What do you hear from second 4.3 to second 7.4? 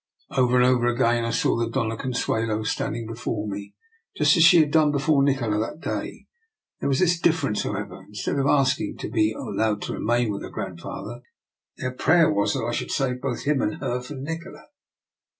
as she had done before Nikola that day; there was this